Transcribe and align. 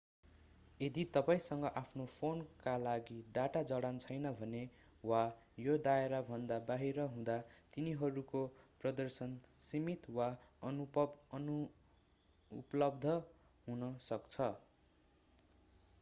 यदि 0.79 1.01
तपाईंसँग 1.15 1.65
आफ्नो 1.71 2.05
फोनका 2.11 2.71
लागि 2.83 3.17
डाटा 3.33 3.61
जडान 3.71 3.97
छैन 4.03 4.23
भने 4.39 4.61
वा 5.03 5.19
यो 5.65 5.75
दायराभन्दा 5.87 6.57
बाहिर 6.71 7.01
हुँदा 7.11 7.35
तिनीहरूको 7.75 8.41
प्रदर्शन 8.81 9.35
सीमित 9.67 10.09
वा 10.11 10.29
अनुपलब्ध 10.71 11.69
हुन 13.67 13.85
सक्छ 14.07 14.49